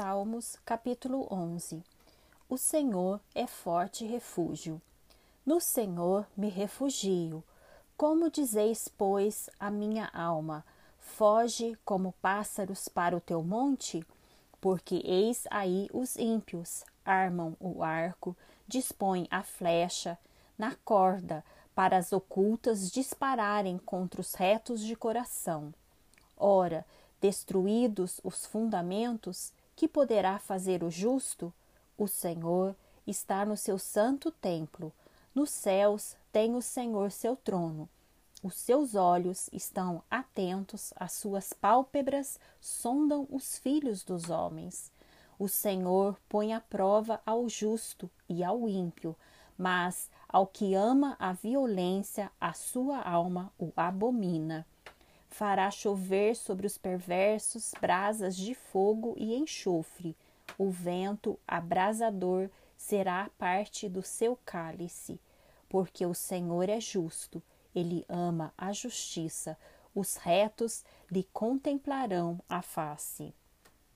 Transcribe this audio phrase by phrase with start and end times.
[0.00, 1.84] Salmos, capítulo 11.
[2.48, 4.80] O Senhor é forte refúgio.
[5.44, 7.44] No Senhor me refugio.
[7.98, 10.64] Como dizeis, pois, a minha alma:
[10.98, 14.02] Foge como pássaros para o teu monte?
[14.58, 18.34] Porque eis aí os ímpios armam o arco,
[18.66, 20.18] dispõem a flecha
[20.56, 21.44] na corda
[21.74, 25.74] para as ocultas dispararem contra os retos de coração.
[26.38, 26.86] Ora,
[27.20, 31.50] Destruídos os fundamentos, que poderá fazer o justo?
[31.96, 34.92] O Senhor está no seu santo templo.
[35.34, 37.88] Nos céus tem o Senhor seu trono.
[38.42, 44.92] Os seus olhos estão atentos, as suas pálpebras sondam os filhos dos homens.
[45.38, 49.16] O Senhor põe à prova ao justo e ao ímpio,
[49.56, 54.66] mas ao que ama a violência, a sua alma o abomina
[55.30, 60.16] fará chover sobre os perversos brasas de fogo e enxofre.
[60.58, 65.20] O vento abrasador será a parte do seu cálice,
[65.68, 67.42] porque o Senhor é justo,
[67.74, 69.56] ele ama a justiça,
[69.94, 73.32] os retos lhe contemplarão a face.